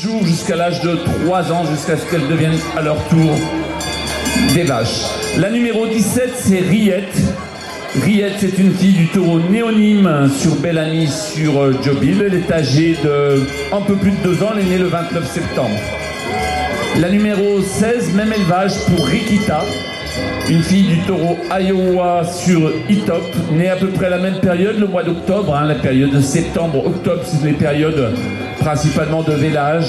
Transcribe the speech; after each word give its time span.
jours 0.00 0.24
jusqu'à 0.24 0.56
l'âge 0.56 0.80
de 0.80 0.96
3 1.26 1.52
ans, 1.52 1.64
jusqu'à 1.66 1.96
ce 1.96 2.06
qu'elles 2.06 2.26
deviennent 2.28 2.58
à 2.76 2.80
leur 2.80 2.96
tour 3.08 3.34
des 4.54 4.62
vaches. 4.62 5.04
La 5.36 5.50
numéro 5.50 5.86
17, 5.86 6.32
c'est 6.36 6.60
Riette. 6.60 7.18
Riette, 8.02 8.34
c'est 8.38 8.58
une 8.58 8.72
fille 8.72 8.94
du 8.94 9.08
taureau 9.08 9.40
néonyme 9.40 10.30
sur 10.34 10.56
Bellamy, 10.56 11.06
sur 11.08 11.60
euh, 11.60 11.74
Jobil. 11.82 12.22
Elle 12.26 12.34
est 12.34 12.50
âgée 12.50 12.96
de 13.04 13.42
un 13.72 13.80
peu 13.82 13.94
plus 13.94 14.12
de 14.12 14.34
2 14.34 14.42
ans, 14.42 14.50
elle 14.54 14.60
est 14.60 14.70
née 14.70 14.78
le 14.78 14.86
29 14.86 15.30
septembre. 15.30 15.76
La 16.98 17.10
numéro 17.10 17.60
16, 17.60 18.14
même 18.14 18.32
élevage 18.32 18.72
pour 18.86 19.04
Rikita, 19.06 19.64
une 20.48 20.62
fille 20.62 20.88
du 20.88 20.98
taureau 21.00 21.36
Iowa 21.50 22.24
sur 22.24 22.72
Itop, 22.88 23.34
née 23.52 23.68
à 23.68 23.76
peu 23.76 23.88
près 23.88 24.06
à 24.06 24.10
la 24.10 24.18
même 24.18 24.40
période, 24.40 24.78
le 24.78 24.86
mois 24.86 25.02
d'octobre, 25.02 25.54
hein, 25.54 25.66
la 25.66 25.74
période 25.74 26.10
de 26.10 26.20
septembre-octobre, 26.20 27.22
c'est 27.24 27.44
les 27.44 27.52
périodes 27.52 28.14
principalement 28.60 29.22
de 29.22 29.32
vélage, 29.32 29.86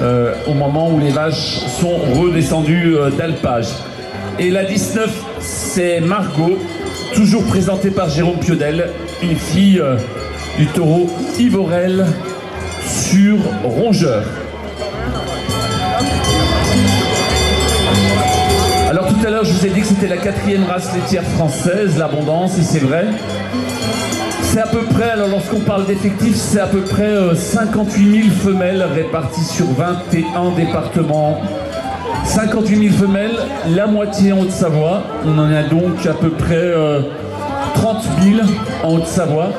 euh, 0.00 0.34
au 0.46 0.54
moment 0.54 0.90
où 0.90 0.98
les 0.98 1.10
vaches 1.10 1.60
sont 1.80 1.96
redescendues 2.14 2.96
euh, 2.96 3.10
d'alpage. 3.10 3.68
Et 4.38 4.50
la 4.50 4.64
19, 4.64 5.10
c'est 5.40 6.00
Margot, 6.00 6.58
toujours 7.14 7.44
présentée 7.44 7.90
par 7.90 8.08
Jérôme 8.08 8.38
Piodel, 8.38 8.90
une 9.22 9.36
fille 9.36 9.80
euh, 9.80 9.96
du 10.58 10.66
taureau 10.66 11.08
Ivorel 11.38 12.06
sur 12.86 13.38
Rongeur. 13.62 14.24
Alors 18.88 19.06
tout 19.06 19.26
à 19.26 19.30
l'heure, 19.30 19.44
je 19.44 19.52
vous 19.52 19.66
ai 19.66 19.70
dit 19.70 19.80
que 19.80 19.86
c'était 19.86 20.08
la 20.08 20.16
quatrième 20.16 20.64
race 20.64 20.92
laitière 20.94 21.22
française, 21.22 21.96
l'abondance, 21.96 22.58
et 22.58 22.62
c'est 22.62 22.80
vrai. 22.80 23.06
C'est 24.52 24.58
à 24.58 24.66
peu 24.66 24.82
près, 24.82 25.10
alors 25.10 25.28
lorsqu'on 25.28 25.60
parle 25.60 25.86
d'effectifs, 25.86 26.34
c'est 26.34 26.58
à 26.58 26.66
peu 26.66 26.80
près 26.80 27.36
58 27.36 28.22
000 28.24 28.34
femelles 28.34 28.82
réparties 28.82 29.44
sur 29.44 29.66
21 29.66 30.50
départements. 30.56 31.40
58 32.24 32.88
000 32.90 32.94
femelles, 32.96 33.38
la 33.68 33.86
moitié 33.86 34.32
en 34.32 34.40
Haute-Savoie. 34.40 35.04
On 35.24 35.38
en 35.38 35.52
a 35.52 35.62
donc 35.62 36.04
à 36.04 36.14
peu 36.14 36.30
près 36.30 36.72
30 37.74 38.02
000 38.24 38.40
en 38.82 38.94
Haute-Savoie. 38.96 39.50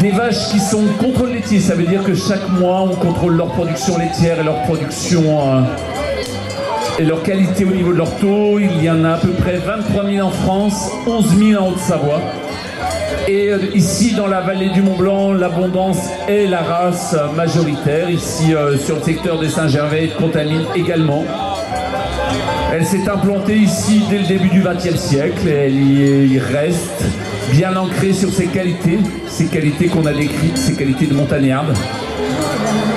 Des 0.00 0.10
vaches 0.10 0.48
qui 0.48 0.58
sont 0.58 0.82
contrôle 0.98 1.30
laitier, 1.30 1.60
ça 1.60 1.76
veut 1.76 1.86
dire 1.86 2.02
que 2.02 2.14
chaque 2.14 2.48
mois 2.48 2.80
on 2.80 2.96
contrôle 2.96 3.36
leur 3.36 3.52
production 3.52 3.96
laitière 3.96 4.40
et 4.40 4.42
leur 4.42 4.60
production 4.62 5.22
euh, 5.22 5.60
et 6.98 7.04
leur 7.04 7.22
qualité 7.22 7.64
au 7.64 7.70
niveau 7.70 7.92
de 7.92 7.98
leur 7.98 8.16
taux. 8.16 8.58
Il 8.58 8.82
y 8.82 8.90
en 8.90 9.04
a 9.04 9.12
à 9.12 9.18
peu 9.18 9.30
près 9.30 9.58
23 9.58 10.04
000 10.04 10.26
en 10.26 10.32
France, 10.32 10.90
11 11.06 11.38
000 11.38 11.62
en 11.62 11.68
Haute-Savoie. 11.68 12.20
Et 13.32 13.48
euh, 13.48 13.58
ici, 13.76 14.14
dans 14.16 14.26
la 14.26 14.40
vallée 14.40 14.70
du 14.70 14.82
Mont-Blanc, 14.82 15.34
l'abondance 15.34 16.08
est 16.26 16.46
la 16.46 16.62
race 16.62 17.14
majoritaire. 17.36 18.10
Ici, 18.10 18.52
euh, 18.52 18.76
sur 18.76 18.96
le 18.96 19.02
secteur 19.02 19.38
de 19.38 19.46
Saint-Gervais 19.46 20.10
Contamine 20.18 20.64
également. 20.74 21.24
Elle 22.72 22.84
s'est 22.84 23.08
implantée 23.08 23.54
ici 23.54 24.02
dès 24.10 24.18
le 24.18 24.26
début 24.26 24.48
du 24.48 24.62
XXe 24.62 24.96
siècle 24.96 25.46
et 25.46 25.52
elle 25.52 26.32
y 26.32 26.40
reste 26.40 27.04
bien 27.52 27.76
ancrée 27.76 28.12
sur 28.12 28.30
ses 28.30 28.46
qualités, 28.48 28.98
ces 29.28 29.46
qualités 29.46 29.86
qu'on 29.86 30.06
a 30.06 30.12
décrites, 30.12 30.58
ces 30.58 30.74
qualités 30.74 31.06
de 31.06 31.14
montagnarde. 31.14 31.72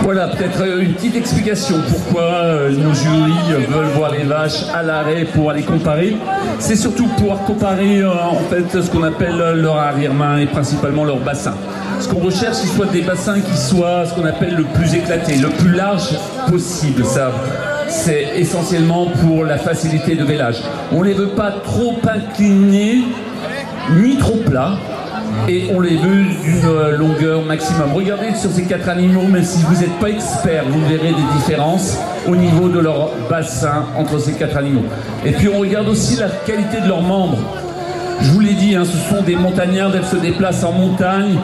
Voilà, 0.04 0.28
peut-être 0.28 0.62
euh, 0.62 0.82
une 0.82 0.94
petite 0.96 1.16
explication 1.16 1.78
pourquoi 1.90 2.24
euh, 2.24 2.72
nos 2.72 2.94
jurys 2.94 3.66
veulent 3.70 3.94
voir 3.96 4.12
les 4.12 4.24
vaches 4.24 4.66
à 4.74 4.84
l'arrêt 4.84 5.24
pour 5.24 5.50
aller 5.50 5.62
comparer. 5.64 6.18
C'est 6.60 6.76
surtout 6.76 7.08
pouvoir 7.08 7.46
comparer 7.46 8.02
euh, 8.02 8.12
en 8.12 8.36
fait 8.50 8.82
ce 8.82 8.92
qu'on 8.92 9.04
appelle 9.04 9.38
leur 9.56 9.78
arrière-main 9.78 10.40
et 10.40 10.46
principalement 10.46 11.06
leur 11.06 11.20
bassin. 11.20 11.54
Ce 12.02 12.10
qu'on 12.10 12.20
recherche, 12.20 12.56
c'est 12.56 12.68
soit 12.68 12.88
des 12.88 13.02
bassins 13.02 13.40
qui 13.40 13.56
soient 13.56 14.06
ce 14.06 14.14
qu'on 14.14 14.26
appelle 14.26 14.56
le 14.56 14.66
plus 14.66 14.94
éclaté, 14.94 15.38
le 15.38 15.48
plus 15.48 15.72
large 15.72 16.10
possible. 16.50 17.06
C'est 17.88 18.28
essentiellement 18.36 19.08
pour 19.22 19.46
la 19.46 19.58
facilité 19.58 20.16
de 20.16 20.26
vélage. 20.26 20.58
On 20.92 21.00
ne 21.00 21.06
les 21.06 21.14
veut 21.14 21.30
pas 21.30 21.52
trop 21.64 21.96
inclinés 22.04 23.04
ni 23.96 24.18
trop 24.18 24.38
plats 24.38 24.78
et 25.48 25.70
on 25.74 25.80
les 25.80 25.98
veut 25.98 26.24
d'une 26.44 26.98
longueur 26.98 27.44
maximum. 27.44 27.94
Regardez 27.94 28.36
sur 28.36 28.52
ces 28.52 28.64
quatre 28.64 28.90
animaux, 28.90 29.26
mais 29.30 29.44
si 29.44 29.64
vous 29.64 29.76
n'êtes 29.82 30.00
pas 30.00 30.10
expert, 30.10 30.64
vous 30.70 30.82
verrez 30.88 31.10
des 31.10 31.38
différences 31.38 31.98
au 32.28 32.36
niveau 32.36 32.70
de 32.70 32.80
leur 32.80 33.10
bassin 33.30 33.86
entre 33.98 34.20
ces 34.20 34.34
quatre 34.34 34.58
animaux. 34.58 34.86
Et 35.26 35.32
puis 35.32 35.50
on 35.50 35.60
regarde 35.60 35.88
aussi 35.88 36.16
la 36.16 36.30
qualité 36.30 36.82
de 36.82 36.88
leurs 36.88 37.02
membres. 37.02 37.40
Je 38.22 38.32
vous 38.32 38.40
l'ai 38.40 38.54
dit, 38.54 38.76
hein, 38.76 38.84
ce 38.86 38.98
sont 39.14 39.22
des 39.22 39.36
montagnards, 39.36 39.96
elles 39.96 40.06
se 40.06 40.16
déplacent 40.16 40.64
en 40.64 40.72
montagne 40.72 41.38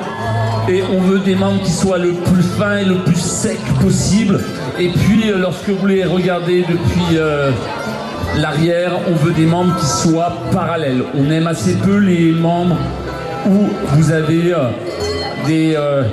et 0.69 0.83
on 0.83 1.01
veut 1.01 1.19
des 1.19 1.35
membres 1.35 1.61
qui 1.63 1.71
soient 1.71 1.97
le 1.97 2.13
plus 2.13 2.43
fins 2.43 2.77
et 2.77 2.85
le 2.85 2.95
plus 2.99 3.19
secs 3.19 3.59
possible. 3.81 4.39
Et 4.79 4.89
puis 4.89 5.29
euh, 5.29 5.37
lorsque 5.37 5.69
vous 5.69 5.87
les 5.87 6.05
regardez 6.05 6.61
depuis 6.61 7.17
euh, 7.17 7.51
l'arrière, 8.37 8.93
on 9.09 9.15
veut 9.15 9.33
des 9.33 9.45
membres 9.45 9.75
qui 9.77 9.85
soient 9.85 10.37
parallèles. 10.51 11.03
On 11.17 11.29
aime 11.31 11.47
assez 11.47 11.73
peu 11.73 11.97
les 11.97 12.31
membres 12.31 12.77
où 13.47 13.69
vous 13.95 14.11
avez 14.11 14.53
euh, 14.53 14.69
des... 15.47 15.73
Euh, 15.75 16.03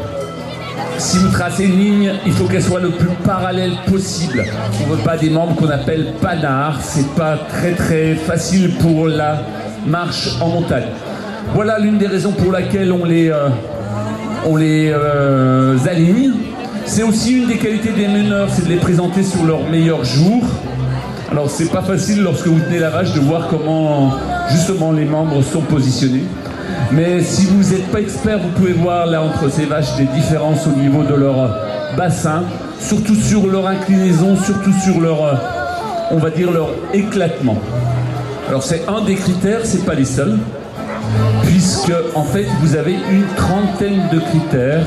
si 0.98 1.18
vous 1.18 1.28
tracez 1.30 1.64
une 1.64 1.78
ligne, 1.78 2.12
il 2.24 2.32
faut 2.32 2.44
qu'elle 2.44 2.62
soit 2.62 2.80
le 2.80 2.90
plus 2.90 3.10
parallèle 3.24 3.72
possible. 3.86 4.44
On 4.82 4.90
ne 4.90 4.96
veut 4.96 5.02
pas 5.02 5.16
des 5.16 5.28
membres 5.28 5.54
qu'on 5.54 5.68
appelle 5.68 6.12
panards. 6.22 6.80
C'est 6.82 7.14
pas 7.14 7.36
très 7.48 7.72
très 7.72 8.14
facile 8.14 8.74
pour 8.76 9.06
la 9.06 9.42
marche 9.86 10.36
en 10.40 10.48
montagne. 10.48 10.88
Voilà 11.54 11.78
l'une 11.78 11.98
des 11.98 12.06
raisons 12.06 12.32
pour 12.32 12.50
laquelle 12.50 12.92
on 12.92 13.04
les, 13.04 13.30
euh, 13.30 13.48
on 14.46 14.56
les 14.56 14.92
aligne. 15.86 16.32
C'est 16.86 17.02
aussi 17.02 17.38
une 17.38 17.48
des 17.48 17.56
qualités 17.56 17.90
des 17.90 18.08
meneurs, 18.08 18.48
c'est 18.50 18.64
de 18.64 18.70
les 18.70 18.76
présenter 18.76 19.22
sur 19.22 19.44
leur 19.44 19.68
meilleur 19.68 20.04
jour. 20.04 20.44
Alors 21.30 21.50
c'est 21.50 21.70
pas 21.70 21.82
facile 21.82 22.22
lorsque 22.22 22.46
vous 22.46 22.60
tenez 22.60 22.78
la 22.78 22.90
vache 22.90 23.12
de 23.12 23.20
voir 23.20 23.48
comment 23.48 24.14
justement 24.50 24.92
les 24.92 25.04
membres 25.04 25.42
sont 25.42 25.62
positionnés. 25.62 26.24
Mais 26.92 27.20
si 27.22 27.46
vous 27.46 27.72
n'êtes 27.72 27.86
pas 27.90 28.00
expert, 28.00 28.38
vous 28.38 28.48
pouvez 28.50 28.72
voir 28.72 29.06
là 29.06 29.22
entre 29.22 29.50
ces 29.50 29.64
vaches 29.64 29.96
des 29.96 30.04
différences 30.06 30.66
au 30.66 30.78
niveau 30.78 31.02
de 31.02 31.14
leur 31.14 31.50
bassin, 31.96 32.44
surtout 32.80 33.14
sur 33.14 33.46
leur 33.46 33.66
inclinaison, 33.66 34.36
surtout 34.36 34.72
sur 34.84 35.00
leur, 35.00 35.24
euh, 35.24 35.34
on 36.10 36.18
va 36.18 36.30
dire, 36.30 36.50
leur 36.52 36.70
éclatement. 36.92 37.58
Alors 38.48 38.62
c'est 38.62 38.82
un 38.88 39.02
des 39.02 39.14
critères, 39.14 39.60
c'est 39.64 39.84
pas 39.84 39.94
les 39.94 40.04
seuls, 40.04 40.38
puisque 41.42 41.92
en 42.14 42.22
fait 42.22 42.46
vous 42.60 42.76
avez 42.76 42.92
une 43.10 43.26
trentaine 43.36 44.08
de 44.12 44.20
critères, 44.20 44.86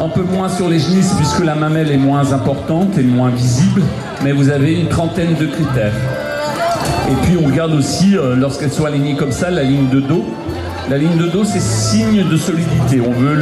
un 0.00 0.08
peu 0.08 0.22
moins 0.22 0.48
sur 0.48 0.68
les 0.68 0.78
génisses 0.78 1.12
puisque 1.16 1.44
la 1.44 1.54
mamelle 1.54 1.90
est 1.90 1.98
moins 1.98 2.32
importante 2.32 2.96
et 2.96 3.02
moins 3.02 3.30
visible, 3.30 3.82
mais 4.22 4.32
vous 4.32 4.50
avez 4.50 4.78
une 4.80 4.88
trentaine 4.88 5.34
de 5.34 5.46
critères. 5.46 5.92
Et 7.10 7.14
puis 7.22 7.36
on 7.42 7.46
regarde 7.46 7.72
aussi, 7.72 8.16
euh, 8.16 8.36
lorsqu'elles 8.36 8.72
sont 8.72 8.84
alignées 8.84 9.16
comme 9.16 9.32
ça, 9.32 9.50
la 9.50 9.64
ligne 9.64 9.88
de 9.88 10.00
dos. 10.00 10.24
La 10.90 10.98
ligne 10.98 11.16
de 11.18 11.28
dos, 11.28 11.44
c'est 11.44 11.60
signe 11.60 12.28
de 12.28 12.36
solidité. 12.36 13.00
On 13.00 13.12
veut 13.12 13.36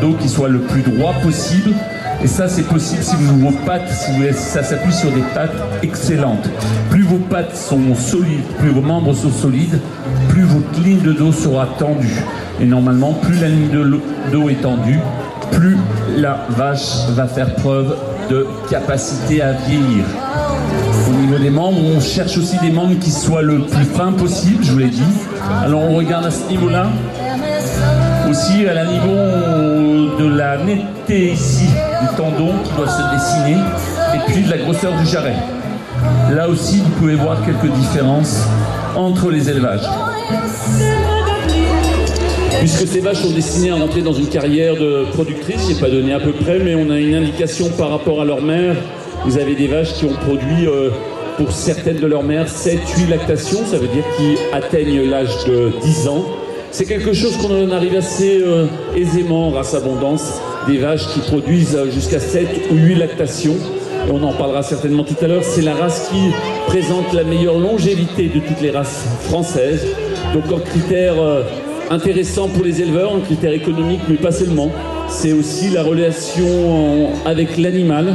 dos 0.00 0.14
qui 0.14 0.26
soit 0.26 0.48
le 0.48 0.60
plus 0.60 0.80
droit 0.80 1.12
possible. 1.22 1.74
Et 2.24 2.26
ça, 2.26 2.48
c'est 2.48 2.62
possible 2.62 3.02
si 3.02 3.14
vos 3.14 3.52
pattes, 3.66 3.90
si 3.90 4.10
vous, 4.12 4.24
ça 4.32 4.62
s'appuie 4.62 4.94
sur 4.94 5.12
des 5.12 5.22
pattes 5.34 5.52
excellentes. 5.82 6.48
Plus 6.88 7.02
vos 7.02 7.18
pattes 7.18 7.54
sont 7.54 7.94
solides, 7.94 8.46
plus 8.58 8.70
vos 8.70 8.80
membres 8.80 9.12
sont 9.12 9.30
solides, 9.30 9.78
plus 10.30 10.44
votre 10.44 10.80
ligne 10.82 11.02
de 11.02 11.12
dos 11.12 11.30
sera 11.30 11.66
tendue. 11.78 12.22
Et 12.58 12.64
normalement, 12.64 13.12
plus 13.12 13.38
la 13.38 13.48
ligne 13.48 13.68
de 13.68 14.00
dos 14.32 14.48
est 14.48 14.62
tendue, 14.62 14.98
plus 15.52 15.76
la 16.16 16.46
vache 16.56 17.06
va 17.10 17.26
faire 17.26 17.54
preuve 17.56 17.98
de 18.30 18.46
capacité 18.70 19.42
à 19.42 19.52
vieillir. 19.52 20.04
Au 21.08 21.12
niveau 21.12 21.38
des 21.38 21.50
membres, 21.50 21.78
on 21.96 22.00
cherche 22.00 22.36
aussi 22.36 22.58
des 22.58 22.70
membres 22.70 22.98
qui 23.00 23.10
soient 23.10 23.40
le 23.40 23.60
plus 23.60 23.84
fin 23.84 24.12
possible, 24.12 24.62
je 24.62 24.72
vous 24.72 24.78
l'ai 24.78 24.88
dit. 24.88 25.02
Alors 25.64 25.80
on 25.82 25.96
regarde 25.96 26.26
à 26.26 26.30
ce 26.30 26.46
niveau-là. 26.48 26.88
Aussi 28.28 28.66
à 28.66 28.74
la 28.74 28.84
niveau 28.84 30.18
de 30.18 30.36
la 30.36 30.58
netteté 30.58 31.32
ici 31.32 31.66
du 31.66 32.16
tendon 32.16 32.52
qui 32.62 32.72
doit 32.74 32.88
se 32.88 33.02
dessiner 33.14 33.58
et 34.14 34.32
puis 34.32 34.42
de 34.42 34.50
la 34.50 34.58
grosseur 34.58 34.92
du 34.98 35.06
jarret. 35.06 35.36
Là 36.34 36.48
aussi, 36.48 36.78
vous 36.78 36.90
pouvez 36.90 37.14
voir 37.14 37.38
quelques 37.44 37.72
différences 37.72 38.46
entre 38.94 39.30
les 39.30 39.48
élevages. 39.48 39.88
Puisque 42.58 42.86
ces 42.86 43.00
vaches 43.00 43.22
sont 43.22 43.30
destinées 43.30 43.70
à 43.70 43.76
rentrer 43.76 44.02
dans 44.02 44.12
une 44.12 44.26
carrière 44.26 44.74
de 44.74 45.06
productrice, 45.12 45.62
je 45.68 45.74
n'ai 45.74 45.80
pas 45.80 45.88
donné 45.88 46.12
à 46.12 46.20
peu 46.20 46.32
près, 46.32 46.58
mais 46.58 46.74
on 46.74 46.90
a 46.90 46.98
une 46.98 47.14
indication 47.14 47.70
par 47.70 47.90
rapport 47.90 48.20
à 48.20 48.24
leur 48.24 48.42
mère. 48.42 48.76
Vous 49.24 49.38
avez 49.38 49.54
des 49.54 49.66
vaches 49.66 49.94
qui 49.94 50.04
ont 50.04 50.14
produit, 50.14 50.66
euh, 50.66 50.90
pour 51.36 51.52
certaines 51.52 51.98
de 51.98 52.06
leurs 52.06 52.22
mères, 52.22 52.48
7-8 52.48 53.08
lactations, 53.08 53.60
ça 53.66 53.76
veut 53.78 53.88
dire 53.88 54.04
qu'ils 54.16 54.36
atteignent 54.52 55.08
l'âge 55.08 55.44
de 55.46 55.72
10 55.82 56.08
ans. 56.08 56.24
C'est 56.70 56.84
quelque 56.84 57.12
chose 57.12 57.36
qu'on 57.36 57.64
en 57.64 57.70
arrive 57.70 57.96
assez 57.96 58.40
euh, 58.40 58.66
aisément, 58.96 59.50
race 59.50 59.74
abondance, 59.74 60.40
des 60.66 60.78
vaches 60.78 61.06
qui 61.08 61.20
produisent 61.20 61.76
euh, 61.76 61.90
jusqu'à 61.90 62.20
7 62.20 62.46
ou 62.70 62.76
8 62.76 62.94
lactations. 62.94 63.56
On 64.10 64.22
en 64.22 64.32
parlera 64.32 64.62
certainement 64.62 65.04
tout 65.04 65.16
à 65.20 65.26
l'heure. 65.26 65.44
C'est 65.44 65.62
la 65.62 65.74
race 65.74 66.08
qui 66.10 66.30
présente 66.66 67.12
la 67.12 67.24
meilleure 67.24 67.58
longévité 67.58 68.28
de 68.28 68.40
toutes 68.40 68.60
les 68.62 68.70
races 68.70 69.04
françaises. 69.24 69.86
Donc 70.32 70.50
en 70.52 70.60
critère 70.60 71.14
intéressant 71.90 72.48
pour 72.48 72.64
les 72.64 72.80
éleveurs, 72.80 73.14
un 73.14 73.20
critère 73.20 73.52
économique, 73.52 74.00
mais 74.08 74.16
pas 74.16 74.32
seulement. 74.32 74.70
c'est 75.08 75.32
aussi 75.32 75.70
la 75.70 75.82
relation 75.82 77.10
avec 77.24 77.56
l'animal, 77.56 78.14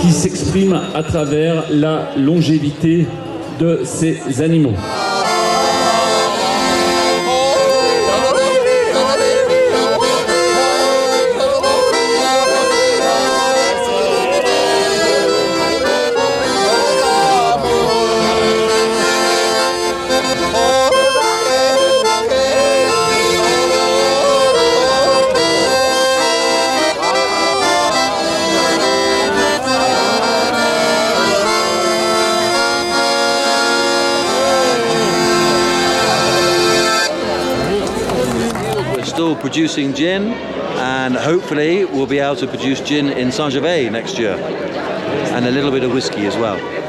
qui 0.00 0.10
s'exprime 0.10 0.80
à 0.94 1.02
travers 1.02 1.64
la 1.70 2.10
longévité 2.16 3.06
de 3.58 3.80
ces 3.84 4.42
animaux. 4.42 4.74
Still 39.14 39.36
producing 39.36 39.94
gin 39.94 40.32
and 40.32 41.14
hopefully 41.14 41.84
we'll 41.84 42.04
be 42.04 42.18
able 42.18 42.34
to 42.34 42.48
produce 42.48 42.80
gin 42.80 43.10
in 43.10 43.30
Saint-Gervais 43.30 43.88
next 43.88 44.18
year 44.18 44.34
and 45.36 45.46
a 45.46 45.50
little 45.52 45.70
bit 45.70 45.84
of 45.84 45.92
whiskey 45.92 46.26
as 46.26 46.36
well. 46.36 46.83